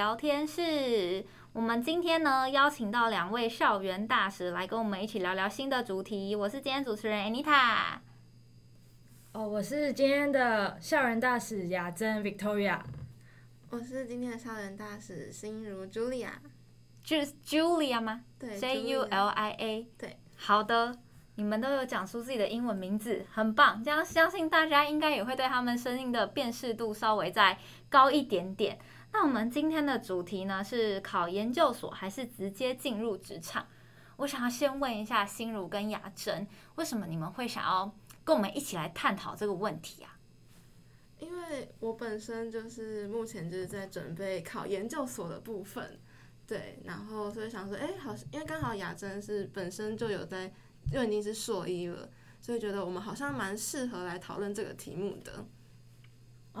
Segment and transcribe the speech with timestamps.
[0.00, 1.22] 聊天室。
[1.52, 6.34] 我们今天呢，邀请到两位校园大使来跟我们一起聊聊新的主题。
[6.34, 7.98] 我是今天主持人 Anita。
[9.32, 12.80] 哦，我是今天的校园大使雅珍 Victoria。
[13.68, 16.30] 我是今天的校园大使心如 Julia。
[17.04, 18.22] 就是 Julia 吗？
[18.38, 19.86] 对，J U L I A。
[19.98, 20.96] 对，好的，
[21.34, 23.84] 你们都有讲出自己的英文名字，很棒。
[23.84, 27.58] 这样相信大家应该也会对他们声音的辨识度稍微再
[27.90, 28.78] 高一点点。
[29.12, 33.66] 那我们今天的主题呢，是考研究所还是直接进入职场？
[34.16, 36.46] 我想要先问一下心如跟雅真，
[36.76, 40.16] 为什么你们会想要跟我们一起来探讨这个问题啊？
[41.18, 45.98] 因为我本身就是目前就是在准备考研究所的部分，
[46.46, 50.52] 对，然后所以想说，哎，好像，因为刚好雅真是本身就有在，
[50.92, 52.08] 就已经是硕一了，
[52.40, 55.44] 所以觉得我们好像蛮适合来讨论这个题目的。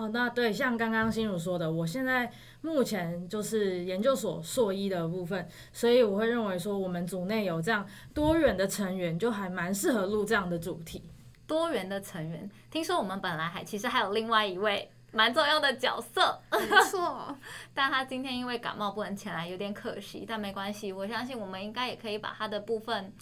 [0.00, 11.02] 哦，那对，像刚刚心如说的，我现在目前就是研究所硕一的部分，所以我会认为说，我们组内有这样多元的成员，就还蛮适合录这样的主题。
[11.46, 17.36] 多元的成员，听说我们本来还其实还有另外一位蛮重要的角色， 没错，
[17.74, 23.12] 但他今天因为感冒不能前来，有点可惜，但没关系，我相信我们应该也可以把他的部分。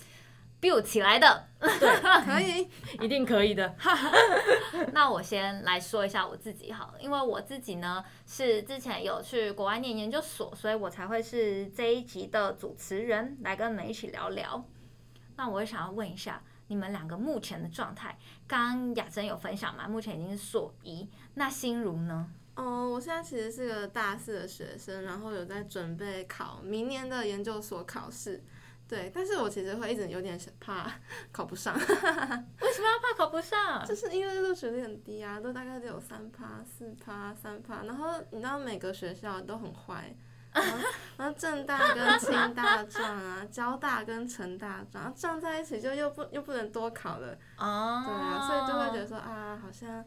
[0.61, 2.69] Build 起来的，对，可以，
[3.05, 3.77] 一定可以的。
[4.93, 14.65] 那我先来说一下我自己好了，因为我自己呢是之前有去国外念研究所，所以我才会是这一集的主持人，来跟你们一起聊聊。
[15.37, 19.87] 那我也想要问一下你们两个目前的状态，刚刚雅珍有分享嘛？
[19.87, 22.29] 目前已经是硕一，那心如呢？
[22.57, 28.43] 哦，我现在其实是个大四的学生，然后有在准备考明年的研究所考试。
[28.89, 30.91] 对，但是我其实会一直有点怕
[31.31, 31.75] 考不上。
[31.79, 33.85] 为什么要怕考不上？
[33.87, 37.83] 就是因为录取率很低啊，都大概只有三趴、四趴、三趴。
[37.85, 40.17] 然后你知道每个学校都很坏，
[40.55, 40.79] 然后
[41.19, 47.37] 然后政大跟清大撞啊，交大跟成大撞，然后撞在一起就又不又不能多考了。
[47.59, 48.03] 哦。
[48.07, 50.03] 对啊，所以就会觉得说啊，好像。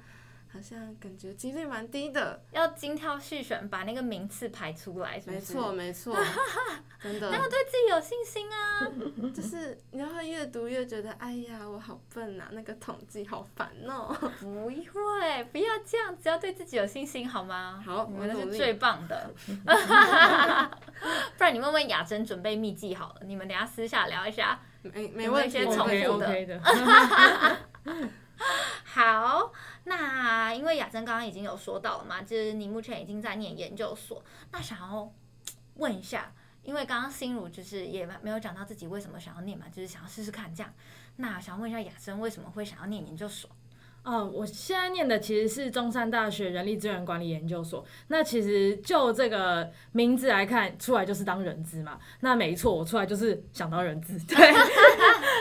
[0.53, 5.37] 好像感觉几率蛮低的，要精挑细选把那个名次排出来是不是？
[5.37, 6.17] 没错没错，
[7.01, 7.29] 真的。
[7.29, 8.85] 那要对自己有信心啊！
[9.33, 14.13] 就是你要会越读越觉得，哎呀，我好笨啊，那个统计好烦哦。
[14.39, 17.81] 不会，不要这样，只要对自己有信心好吗？
[17.85, 19.33] 好，你们是最棒的。
[21.37, 24.59] 不然你问问雅真准备秘籍好了，你们等下私下聊一下。
[24.83, 26.27] 没没问题，重复的。
[26.27, 26.59] Okay, okay 的
[28.93, 29.53] 好，
[29.85, 34.21] 那因为雅真刚刚已经有说到了嘛，就是你目前已经在念研究所，
[34.51, 35.09] 那想要
[35.75, 40.73] 问一下，因为刚刚心如就是也没有讲到自己为什么想要念嘛，就是想要试试看这样，
[41.15, 43.49] 那想问一下雅真为什么会想要念研究所？
[44.03, 47.85] 哦，我现在念的其实是中山大学人力资源管理研究所。
[48.07, 51.99] 那其实就这个名字来看，出来就是当人资嘛。
[52.21, 54.17] 那没错，我出来就是想当人资。
[54.25, 54.35] 对，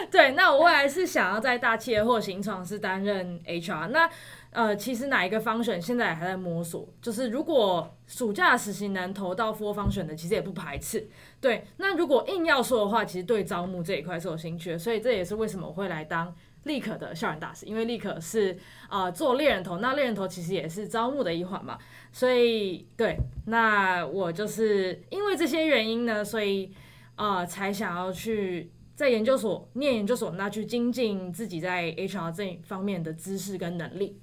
[0.10, 0.32] 对。
[0.32, 3.88] 那我未来是想要在大企业或新创是担任 HR。
[3.88, 4.08] 那
[4.50, 6.88] 呃，其实哪一个方选现在还在摸索。
[7.02, 11.08] 就是如果暑假实习能投到 full function 的，其实也不排斥。
[11.40, 11.64] 对。
[11.76, 14.78] 那如果硬要说的话，其实对招募这一块是有兴趣的。
[14.78, 16.34] 所以这也是为什么我会来当。
[16.64, 18.54] 立可的校园大使，因为立可是
[18.86, 21.78] 啊、做猎人头，那猎人头其实也是招募的一环嘛，
[22.12, 26.70] 所以对，那我就是因为这些原因呢，所以
[27.14, 34.20] 啊、呃、才想要去在研究所念研究所，那去精进自己在 HR 这一方面的知识跟能力。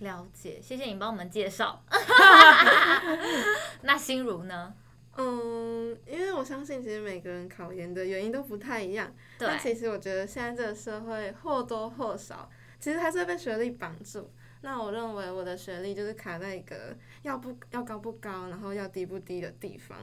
[0.00, 1.80] 了解，谢谢你帮我们介绍。
[3.82, 4.74] 那心如呢？
[5.16, 9.14] 嗯，因为我相信，其实每个人考研的原因都不太一样。
[9.38, 9.46] 对。
[9.46, 12.50] 但其实我觉得现在这个社会或多或少，
[12.80, 14.28] 其实还是会被学历绑住。
[14.62, 19.98] 那我认为我的学历就是卡在一个要不要高不高，然后要低不低的地方。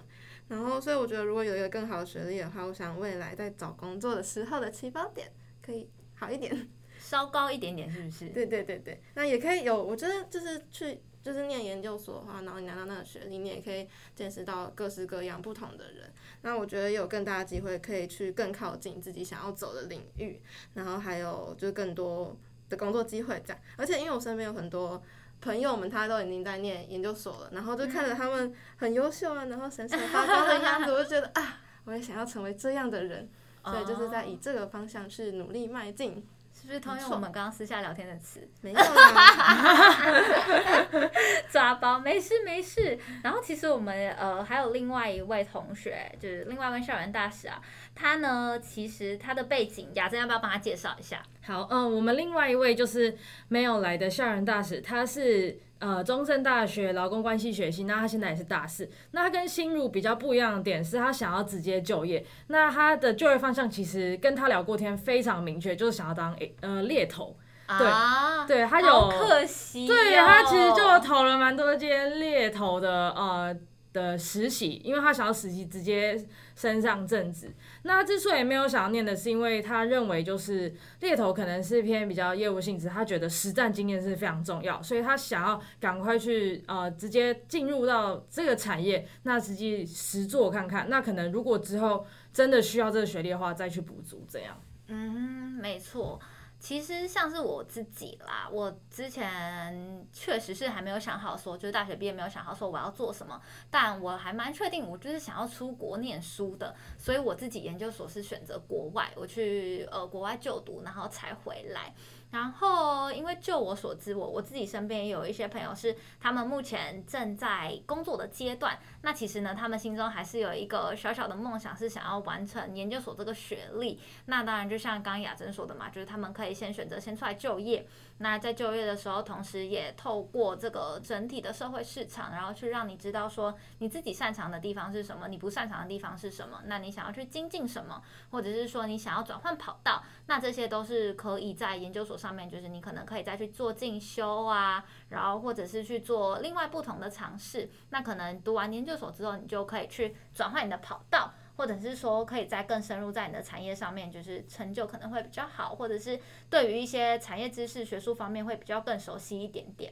[0.48, 5.32] 然后，所以我觉得如果有一个更好的学历的话，我想未来在找工作的时候的起跑点
[5.62, 6.70] 可以好一点，
[7.00, 8.30] 稍高一点点，是不是？
[8.30, 11.00] 对对对对，那也可以有，我觉得就是去。
[11.24, 16.10] 就是念研究所的话，然后你拿到那个学历，你也可以见识到各式各样不同的人。
[16.44, 20.40] 那我觉得有更大的机会可以去更靠近自己想要走的领域，
[20.74, 22.34] 然后还有就是更多
[22.70, 23.62] 的工作机会这样。
[23.78, 25.02] 而且因为我身边有很多
[25.42, 33.30] 朋友们，他都已经在念研究所了，然后就看着他们很优秀啊，然后闪闪发光的样子，我就觉得啊，我也想要成为这样的人。
[33.64, 36.26] 所以就是在以这个方向去努力迈进。
[36.60, 38.50] 是不是通用我们刚刚私下聊天的词？
[38.62, 40.02] 没有啦，
[41.52, 42.98] 抓包，没事没事。
[43.22, 47.62] 然后其实我们呃还有另外一位同学，就是另外一位校园大使啊，
[47.94, 51.22] 他呢其实他的背景，雅真要不要帮他介绍一下？
[51.48, 53.18] 好，嗯，我们另外一位就是
[53.48, 58.90] 没有来的校园大使，他是呃中正大学劳工关系学系，那他现在也是大四。
[59.12, 62.26] 那他跟心如比较不一样的点是，他想要直接就业。
[62.48, 67.34] 那他的就业方向其实跟他聊过天非常明确，就是想要当呃猎头。
[67.80, 69.88] 对，啊、对他有，好可惜、哦。
[69.88, 73.54] 对他其实就投了蛮多间猎头的呃
[73.98, 76.24] 的实习，因为他想要实习直接
[76.56, 77.52] 升上正职。
[77.82, 90.88] 那他之所以没有想要念的是，因为他认为就是猎头可能是偏比较业务性质，他觉得实战经验是非常重要，所以他想要赶快去呃直接进入到这个产业，那实际实做看看。
[90.90, 94.62] 那可能如果之后真的需要这个学历的话，再去补足这样。
[94.90, 96.20] 嗯，没错。
[96.60, 103.40] 其实像是我自己啦，我之前确实是还没有想好说，就是大学毕业没有想好说我要做什么，
[103.70, 111.94] 但我还蛮确定我就是想要出国念书的，所以我自己研究所是选择国外，我去呃国外就读，然后才回来。
[112.30, 118.78] 然后，因为就我所知，我我自己身边也有一些朋友是他们目前正在工作的阶段。
[119.02, 124.00] 那其实呢，他们心中还是有一个小小的梦想，是想要完成研究所这个学历。
[124.26, 127.88] 那当然，就像刚刚雅真说的嘛，就是他们可以先选择先出来就业。
[128.20, 136.62] 那在就业的时候，同时也透过这个整体的社会市场，然后去让你知道说你自己擅长的地方是什么，你不擅长的地方是什么。
[136.66, 138.02] 那你想要去精进什么，
[138.32, 147.70] 或者是说你想要转换跑道，那这些都是可以在研究所上面，就是你可能可以再去做进修啊，然后或者是去做另外不同的尝试。
[147.92, 151.32] 那可能读完研究所之后，你就可以去转换你的跑道。
[151.58, 156.20] 或者是说，可以再更深入在你的产业上面，就是成就可能会比较好，或者是
[156.52, 159.92] 对于一些产业知识、学术方面会比较更熟悉一点点。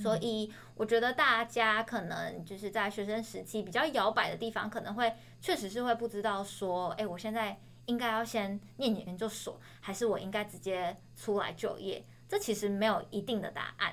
[0.00, 7.58] 所以我觉得大家可能就是在学生时期比较摇摆的地方，可能会确实是会不知道说，哎，我现在
[7.90, 12.06] 应该要先念研究所，还是我应该直接出来就业？
[12.28, 13.92] 这其实没有一定的答案。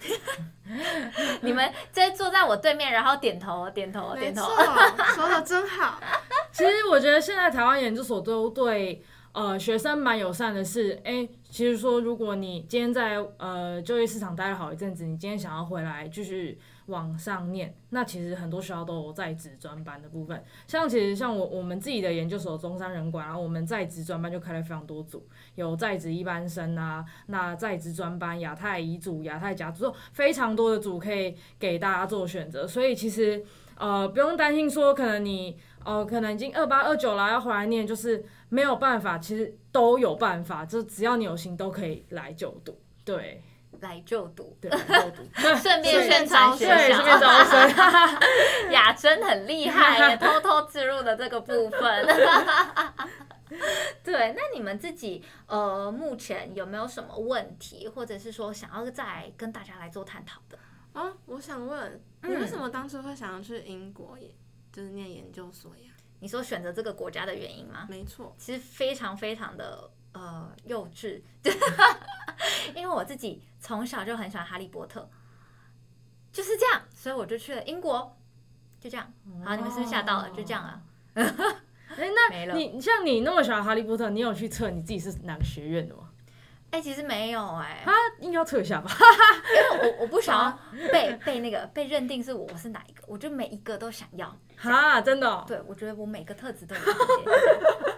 [1.42, 4.48] 你们在坐在我对面，然后点头，点头，点头。
[5.14, 6.00] 说的真好。
[6.50, 16.58] 其实我觉得现在台湾研究所都对呃学生蛮友善的是，哎、欸，其实说如果你今天在呃就业市场待了好一阵子，你今天想要回来继续。
[16.90, 20.44] 往上念，那其实很多学校都有在职专班的部分。
[20.66, 32.66] 像其实像我我们自己的研究所中山人管，然后我们在职专班就开了非常多组，有在职一班生啊，那在职专班亚太乙组、亚太甲组，非常多的组可以给大家做选择。
[32.66, 33.42] 所以其实
[33.76, 42.76] 呃不用担心说可能你呃可能已经二八二九了要回来念，就是没有办法，其实都有办法，就只要你有心都可以来就读。
[43.04, 43.42] 对。
[43.80, 44.76] 来就读，对，就
[45.10, 45.22] 读，
[45.56, 47.70] 顺便宣传学校，顺便招生。
[48.72, 52.06] 雅真很厉害，偷偷置入的这个部分。
[54.04, 60.58] 对，那你们自己呃，目前有没有什么问题，或者是说想要再跟大家来做探讨的？
[60.92, 64.28] 啊，我想问，你为什么当初会想要去英国，也
[64.72, 65.92] 就是念研究所呀？
[66.20, 67.86] 你说选择这个国家的原因吗？
[67.88, 69.90] 没错，其实非常非常的。
[70.12, 71.22] 呃，幼稚，
[72.74, 75.08] 因为我自己从小就很喜欢哈利波特，
[76.32, 78.16] 就是这样，所以我就去了英国，
[78.80, 79.12] 就这样。
[79.44, 80.30] 好，你们是不是吓到了？
[80.30, 80.82] 就这样啊。
[81.14, 82.10] 哎、欸，
[82.46, 86.09] 那你像你那么喜欢哈利波特，你有去测你自己是哪个学院的吗？
[86.70, 88.90] 哎、欸，其实没有哎、欸，他应该要测一下吧，
[89.48, 90.58] 因为我我不想要
[90.92, 94.34] 被被那个被认定是我是哪一个，我就每一个都想要。
[94.56, 95.44] 哈，真的、哦？
[95.48, 96.98] 对，我觉得我每个特质都有一点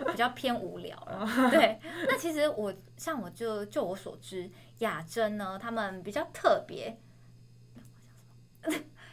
[0.07, 1.29] 比较偏无聊了。
[1.51, 6.99] 对，那其实我像我就就我所知，雅珍呢，他们比较特别。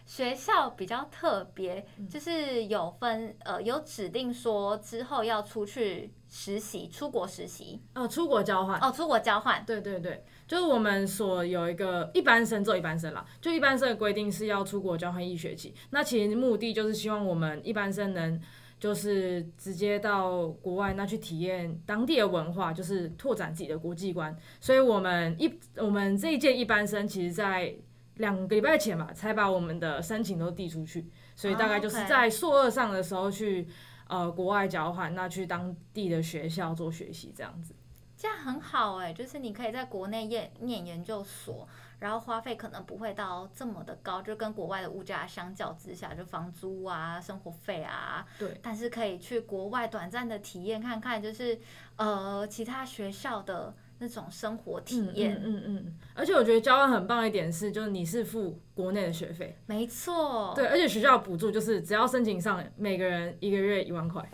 [0.06, 7.82] 学校比较特别，就是有分呃有指定说之后要出去实习，出国实习。
[7.96, 8.80] 哦，出国交换。
[8.80, 18.40] 哦，出国交换，对对对，就是我们所有一个一般生做一般生啦，就一般生的规定是要出国交换一学期，那其实目的就是希望我们一般生能
[18.80, 27.76] 就是直接到国外那去体验当地的文化，就是拓展自己的国际观，所以我们一我们这一届一般生其实在。
[28.20, 31.08] 两个礼拜前吧，才把我们的申请都递出去，
[31.38, 33.70] 所以大概就是在硕二上的时候去、oh, okay.
[34.10, 37.74] 呃国外交换，那去当地的学校做学习这样子。
[38.18, 41.66] 这样很好哎、欸，就是你可以在国内念念研究所，
[42.00, 51.58] 然后花费可能不会到这么的高，就跟国外的物价相较之下，就房租啊、生活费啊，对，但是可以去国外短暂的体验看看，就是
[51.96, 53.74] 呃其他学校的。
[54.00, 64.28] 那种生活体验，嗯嗯，嗯，而且我觉得交换很棒一点是，就是你是付国内的学费，没错，对，而且学校补助就是只要申请上，每个人一个月一万块，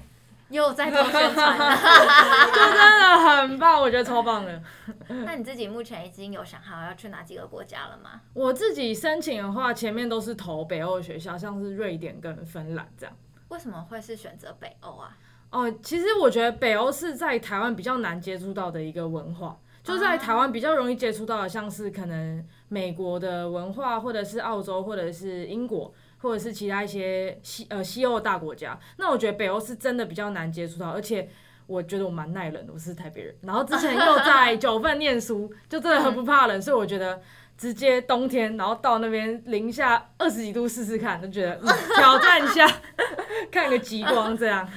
[0.49, 3.17] 又在做宣传，就真的
[3.47, 3.81] 很棒。
[3.81, 4.61] 我觉得超棒的。
[5.25, 8.21] 那你自己目前已经有想好要去哪几个国家了吗？
[8.33, 13.15] 我自己申请的话，前面都是投北欧的学校，像是瑞典跟芬兰这样。
[13.49, 15.17] 为什么会是选择北欧啊？
[15.51, 28.77] 哦，其实我觉得北欧是在台湾比较难接触到的一个文化，就在台湾比较容易接触到的，像是可能美国的文化，或者是澳洲，或者是英国，或者是其他一些西呃西欧大国家。
[28.97, 31.29] 那我觉得北欧是真的比较难接触到，而且
[31.67, 37.21] 我觉得我蛮耐冷的，我是台北人，然后之前又在九份念书，就真的很不怕冷，所以我觉得。
[37.57, 42.67] 直接冬天，然后到那边零下二十几度试试看，就觉得、嗯、 挑战一下，
[43.51, 44.67] 看个极光这样。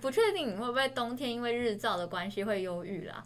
[0.00, 3.22] 不确定你会不会冬天因为日照的关系会忧郁啦？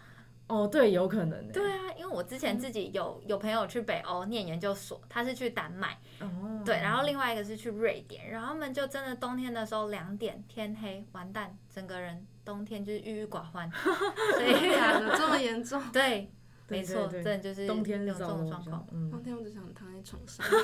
[0.47, 1.49] 哦，对，有可能。
[1.49, 13.71] 对啊，因为我之前自己有有朋友去北欧念研究所，他是去丹麦，哦，对，然后另外一个是去瑞典，然后他们就真的冬天的时候两点天黑，完蛋，整个人冬天就是郁郁寡欢。
[13.73, 15.83] 所以啊，这么严重？
[15.93, 16.31] 对。
[16.69, 18.87] 没错，真的就是冬天有这种状况。
[18.91, 20.55] 嗯，冬天我只想躺在床上， 不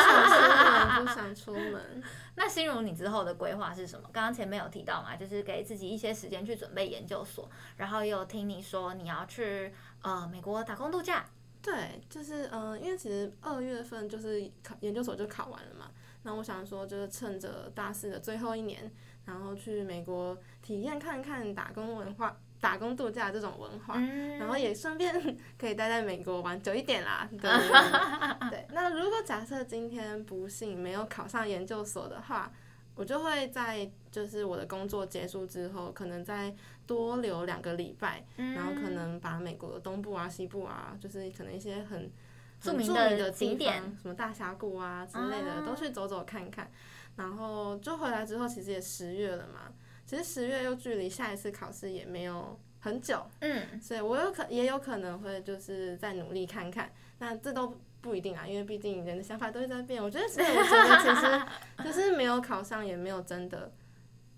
[0.00, 0.32] 想出
[0.62, 2.02] 门，不想出门。
[2.36, 4.08] 那心如你之后的规划是什么？
[4.12, 11.26] 刚刚前面有提到嘛，就是给自己一些时间去准备研究所，然后也有听你说你要去呃美国打工度假。
[11.60, 15.90] 对，就是嗯、呃，因为其实二月份就是考研究所就考完了嘛，
[16.22, 18.90] 那我想说就是趁着大四的最后一年，
[19.26, 22.36] 然后去美国体验看看打工文化。
[22.64, 25.12] 打工度假这种文化，嗯、然后也顺便
[25.58, 27.28] 可以待在美国玩久一点啦。
[27.30, 27.38] 对，
[28.48, 32.50] 对，对，那如果假设今天不幸没有考上研究所的话，
[32.94, 36.54] 我就会在就是我的工作结束之后，可能再
[36.86, 42.10] 多留两个礼拜，嗯、然后可能把美国的东部啊、西部啊，就是可能一些很
[42.60, 46.70] 著名的景点，什么大峡谷啊之类的，啊、都去走走看看。
[47.16, 49.70] 然后就回来之后，其实也十月了嘛。
[50.06, 60.02] 其实十月又距离下一次考试也没有很久，嗯，所以我有可也有可能会就是再努力看看，那这都不一定啊，因为毕竟人的想法都会在变。
[60.02, 61.46] 我觉得，所以我觉得其实
[61.84, 63.72] 就是没有考上也没有真的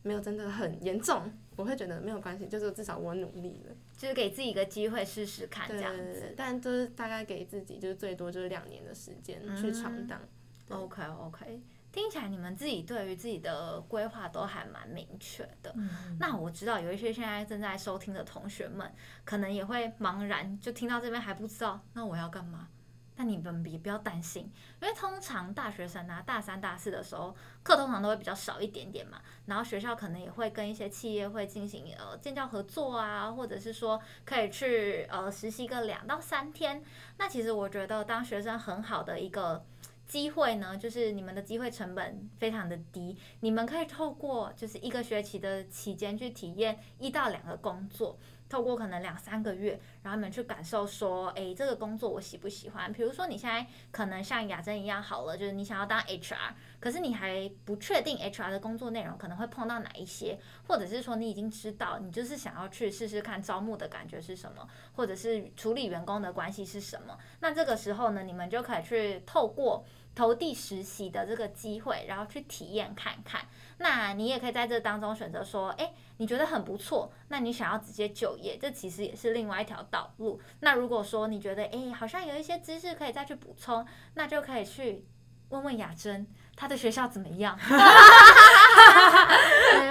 [0.02, 6.32] 没有真的很严重，我会觉得没有关系，就是至少我努力了，就是给自己一个机会试试看这样子。
[6.36, 10.20] 但就是大概给自己就是最多就是两年的时间去闯荡。
[10.68, 11.60] 嗯、OK OK。
[11.96, 15.72] 听起来你们自己对于自己的规划都还蛮明确的。
[15.76, 22.68] 嗯、那我知道有一些现在正在收听的同学们，可能也会茫然，就听到这边还不知道，那我要干嘛？
[23.16, 29.18] 那你们也不要担心，因为通常大学生啊，大三、大四的时候，课通常都会比较少一点点嘛。
[29.46, 36.84] 然后学校可能也会跟一些企业会进行呃建教合作啊，或者是说可以去呃实习个两到三天。
[37.16, 39.64] 那其实我觉得当学生很好的一个。
[40.06, 48.16] 机会呢，就是你们的机会成本非常的低，你们可以透过就是一个学期的期间去体验一到两个工作，
[48.48, 52.92] 透过可能两三个月，然后你们去感受说，诶，这个工作我喜不喜欢？
[52.92, 60.38] 比如说你现在可能像雅珍一样好了，就是你想要当 HR，可是你还不确定 HR 的工作内容可能会碰到哪一些，
[60.68, 69.84] 或者是说你已经知道，你就是想要去试试看招募的感觉是什么，或者是处理员工的关系是什么，那这个时候呢，你们就可以去透过。
[70.16, 73.42] 投递实习的这个机会，然后去体验看看。
[73.78, 80.40] 那你也可以在这当中选择说，诶，你觉得很不错，那你想要直接就业，这其实也是另外一条道路。
[80.60, 85.04] 那如果说你觉得，诶，好像有一些知识可以再去补充，那就可以去
[85.50, 87.56] 问问雅真，她的学校怎么样？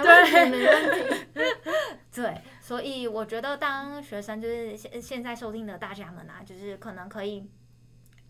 [0.02, 1.04] 对，没问题。
[2.12, 7.48] 对，所以我觉得当学生就是现现在收听的大家们啊，就是可能可以。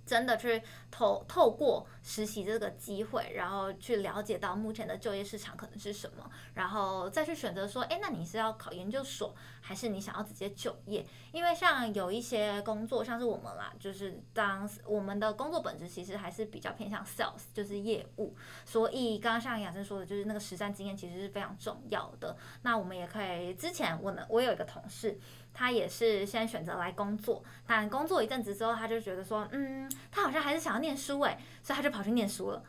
[0.07, 11.05] 真的去透透过实习这个机会，然后去了解到目前的就业市场可能是什么，然后再去选择说，哎，那你是要考研究所，还是你想要直接就业？
[11.33, 18.35] 因为像有一些工作，像是我们啦，就是当我们的工作本质其实还是比较偏向 sales，就是业务。
[18.65, 22.37] 所以刚刚像雅真说的，就是那个实战经验其实是非常重要的。
[22.63, 25.19] 那我们也可以，之前我呢，我有一个同事。
[25.59, 32.63] 他也是先选择来工作，但工作一阵子之后，他就觉得说，嗯，他好像还是想要念书诶，所以他就跑去念书了，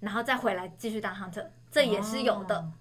[0.00, 2.56] 然后再回来继续当 hunter，这也是有的。
[2.56, 2.72] 哦、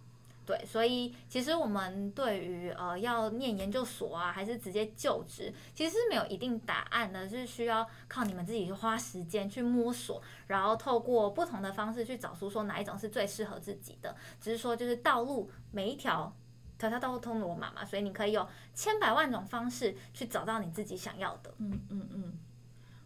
[0.45, 14.15] 对，所以其实我们对于呃要念研究所啊，还是直接就职，其实是没有一定答案的，是需要靠你们自己花时间去摸索，然后透过不同的方式去找出说哪一种是最适合自己的。
[14.39, 16.33] 只是说就是道路每一条。
[16.79, 21.53] 条条都通罗马嘛，所以你可以有千百万种方式去找到你自己想要的。
[21.59, 22.33] 嗯嗯嗯，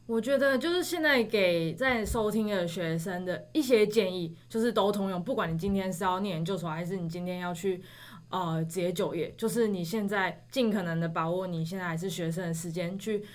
[0.05, 5.23] 我觉得就是现在给在收听的学生的一些建议，就是都通用。
[5.23, 7.81] 不管你今天是要念研究所，还是你今天要去
[8.29, 13.25] 呃直接就业，就是你现在尽可能的把握你现在还是学生的时间去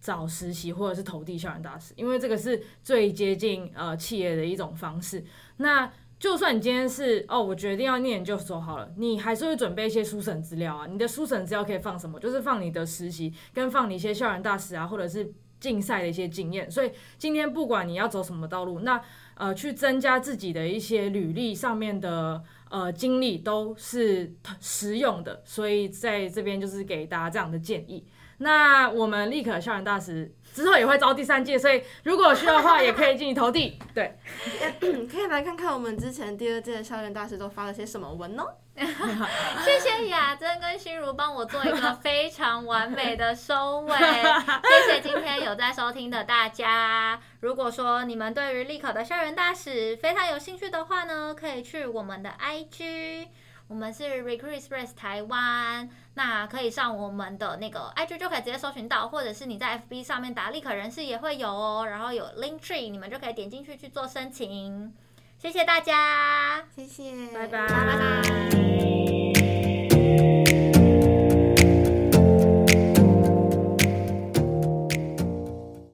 [0.00, 5.24] 找实习或者是投递校园大使，因为这个是最接近呃企业的一种方式。
[5.58, 10.86] 那就算你今天是哦，我决定要念研究所好了，你还是会准备一些书审资料啊。
[10.86, 12.18] 你的书审资料可以放什么？
[12.18, 15.30] 就是放你的实习，跟放你一些校园大使啊，或者是
[15.60, 16.70] 竞赛的一些经验。
[16.70, 18.98] 所以今天不管你要走什么道路，那
[19.34, 25.42] 呃去增加自己的一些履历上面的呃经历都是实用的。
[25.44, 28.06] 所以在这边就是给大家这样的建议。
[28.38, 33.78] 那我们立可校园大使之后也会招第三届，所以如果需要的话， 也可以进行投递。
[33.94, 34.16] 对，
[34.80, 38.44] 可以来看看我们之前第二届的校园大使都发了些什么文哦。
[38.76, 43.92] 谢谢雅珍跟心如帮我做一个非常完美的收尾。
[43.96, 47.20] 谢谢今天有在收听的大家。
[47.40, 53.28] 如果说你们对于立考的校园大使非常有兴趣的话呢，可以去我们的 IG。
[53.68, 64.94] 我们是 Recruit Express 台湾，那可以上我们的那个 IG 就可以直接搜寻到，或者是你在 FB 上面打立可人士也会有哦，然后有 Link Tree，你们就可以点进去去做申请。
[65.38, 67.66] 谢谢大家，谢谢，拜拜。
[67.66, 69.25] 拜拜。